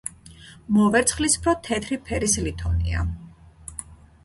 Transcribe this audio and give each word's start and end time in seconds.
მოვერცხლისფრო-თეთრი 0.77 1.99
ფერის 2.09 2.41
ლითონია. 2.49 3.07